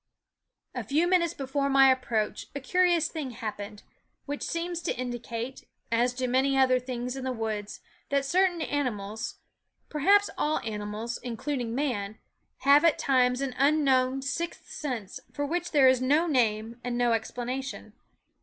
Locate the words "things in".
6.79-7.23